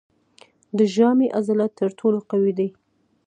د 0.77 0.79
ژامې 0.95 1.27
عضلات 1.37 1.71
تر 1.79 1.89
ټولو 1.99 2.19
قوي 2.29 2.53
دي. 2.59 2.67